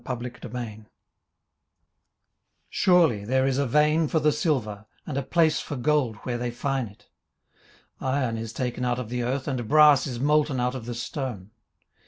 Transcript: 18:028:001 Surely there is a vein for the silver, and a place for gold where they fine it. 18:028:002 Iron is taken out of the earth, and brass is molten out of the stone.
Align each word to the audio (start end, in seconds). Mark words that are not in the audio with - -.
18:028:001 0.03 0.85
Surely 2.71 3.23
there 3.23 3.45
is 3.45 3.59
a 3.59 3.67
vein 3.67 4.07
for 4.07 4.19
the 4.19 4.31
silver, 4.31 4.87
and 5.05 5.15
a 5.15 5.21
place 5.21 5.59
for 5.59 5.75
gold 5.75 6.15
where 6.23 6.39
they 6.39 6.49
fine 6.49 6.87
it. 6.87 7.07
18:028:002 8.01 8.07
Iron 8.15 8.37
is 8.39 8.51
taken 8.51 8.83
out 8.83 8.97
of 8.97 9.09
the 9.09 9.21
earth, 9.21 9.47
and 9.47 9.67
brass 9.67 10.07
is 10.07 10.19
molten 10.19 10.59
out 10.59 10.73
of 10.73 10.87
the 10.87 10.95
stone. 10.95 11.51